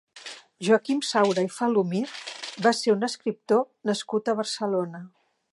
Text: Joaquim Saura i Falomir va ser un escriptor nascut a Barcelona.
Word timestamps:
Joaquim 0.67 1.03
Saura 1.09 1.43
i 1.49 1.51
Falomir 1.57 2.01
va 2.69 2.73
ser 2.81 2.97
un 2.97 3.11
escriptor 3.11 3.65
nascut 3.91 4.33
a 4.35 4.39
Barcelona. 4.45 5.07